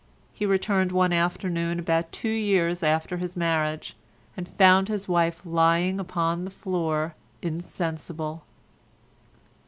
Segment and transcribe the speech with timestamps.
[0.33, 3.95] He returned one afternoon about two years after his marriage,
[4.35, 8.43] and found his wife lying upon the floor insensible.